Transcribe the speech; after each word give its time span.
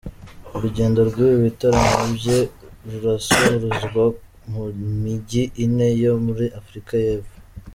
Urugendo 0.55 0.99
rw’ibi 1.09 1.37
bitaramo 1.45 2.03
bye 2.15 2.39
ruzasorezwa 2.89 4.03
mu 4.51 4.63
mijyi 5.01 5.43
ine 5.63 5.87
yo 6.03 6.13
muri 6.25 6.45
Afurika 6.59 6.93
y’Epfo. 7.03 7.35